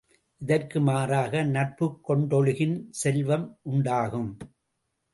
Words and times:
இதற்கு 0.41 0.79
மாறாக 0.79 1.43
நட்புக் 1.43 1.99
கொண்டொழுகின் 2.09 2.75
செல்வம் 3.03 3.47
உணடாகும. 3.71 4.27